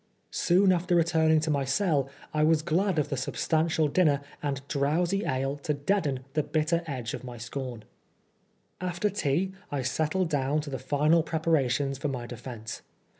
Soon 0.31 0.71
after 0.71 0.95
returning 0.95 1.39
to 1.41 1.51
my 1.51 1.63
cell 1.63 2.09
I 2.33 2.41
was 2.41 2.61
NEWGATE. 2.63 2.71
97 2.75 2.77
glad 2.87 2.99
of 2.99 3.09
the 3.09 3.17
substantial 3.17 3.87
dinner 3.87 4.21
and 4.41 4.67
drowsy 4.67 5.23
ale 5.25 5.57
to 5.57 5.75
deaden 5.75 6.21
the 6.33 6.41
bitter 6.41 6.81
edge 6.87 7.13
of 7.13 7.23
my 7.23 7.37
scorn. 7.37 7.83
After 8.81 9.11
tea 9.11 9.51
I 9.71 9.83
settled 9.83 10.29
down 10.31 10.59
to 10.61 10.71
the 10.71 10.79
final 10.79 11.21
preparations 11.21 11.99
for 11.99 12.07
my 12.07 12.25
defence. 12.25 12.81